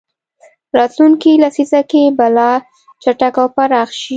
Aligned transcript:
راتلونکې 0.77 1.31
لسیزه 1.43 1.81
کې 1.91 2.03
به 2.17 2.27
لا 2.35 2.51
چټک 3.03 3.35
او 3.41 3.47
پراخ 3.55 3.89
شي. 3.99 4.09